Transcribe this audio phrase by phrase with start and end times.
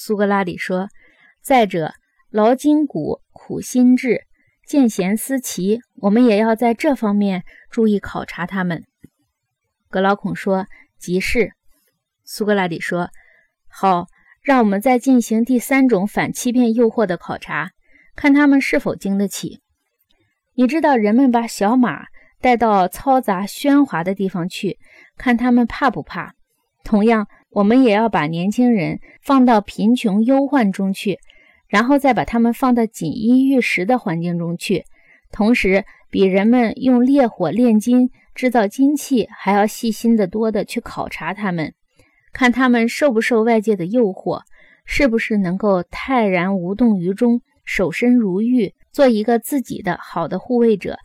[0.00, 0.90] 苏格拉底说
[1.42, 1.92] ：“再者，
[2.30, 4.26] 劳筋骨，苦心志，
[4.64, 8.84] 见贤思齐，我们也要在这方面注意考察他们。”
[9.90, 10.66] 格劳孔说
[11.00, 11.50] ：“即是。”
[12.22, 13.10] 苏格拉底说
[13.66, 14.06] ：“好，
[14.40, 17.72] 让我们再进行第三种反欺骗诱惑的考察，
[18.14, 19.60] 看他们是否经得起。
[20.54, 22.06] 你知道，人们把小马
[22.40, 24.78] 带到嘈杂喧哗的地方去，
[25.16, 26.34] 看他们怕不怕。
[26.84, 31.18] 同样，我们也要把年轻人放到贫穷忧患中去，
[31.68, 34.84] 然后再把他们放到锦衣玉食的环境中去。
[35.30, 41.74] 同时，比人们用烈火炼金制造金器还要细心的多的去考察他们。”
[42.30, 44.42] 看他们受不受外界的诱惑，
[44.84, 50.98] 是不是能够泰然无动于衷，守身如玉，做一个自己的好的护卫者？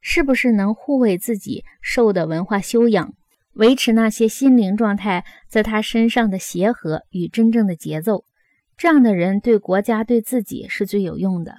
[0.00, 3.14] 是不是能护卫自己受的文化修养，
[3.56, 8.26] 维持那些心灵状态在他身上的协和与真正的节奏？
[8.76, 11.56] 这样的人对国家对自己是最有用的。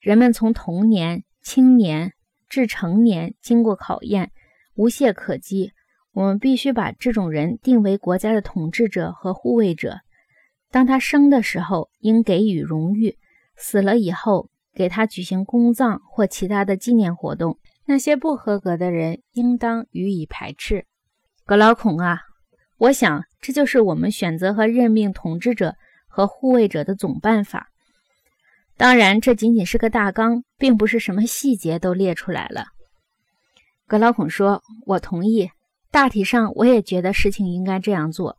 [0.00, 2.14] 人们从童年、青年
[2.48, 4.32] 至成年，经过考验，
[4.74, 5.70] 无懈可击。
[6.12, 10.00] 我们必须把这种人定为国家的统治者和护卫者。
[10.72, 13.12] 当他生的时候，应给予荣誉；
[13.56, 17.60] 死了以后，给他举行公葬或其他的纪念活动。
[17.84, 20.86] 那些不合格的人，应当予以排斥。
[21.46, 22.22] 格劳孔啊，
[22.76, 25.76] 我想这就是我们选择和任命统治者
[26.08, 27.68] 和护卫者的总办法。
[28.76, 32.66] 当然，这仅仅是个大纲，并不是什么细节都列出来了。
[33.86, 35.48] 格劳孔说：“我同意。”
[35.92, 38.38] 大体上，我也觉得事情应该这样做。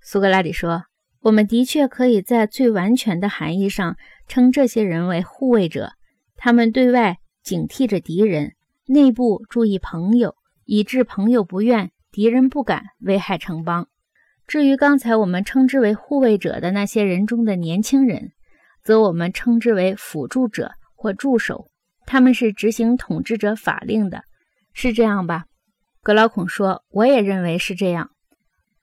[0.00, 0.86] 苏格拉底说
[1.22, 3.96] ：“我们的确可以在最完全的含义上
[4.26, 5.92] 称这些人为护卫者。
[6.36, 8.54] 他们对外警惕着敌人，
[8.86, 13.86] 内部注意朋友，以致朋友不愿，敌人不敢危害城邦。
[14.48, 18.32] 至于刚才我们称之为护卫者的那些人中的年轻人，
[18.82, 21.70] 则我们称之为辅助者或助手。
[22.06, 24.24] 他们是执行统治者法令的，
[24.72, 25.44] 是这样吧？”
[26.02, 28.10] 格劳孔说：“我也认为是这样。”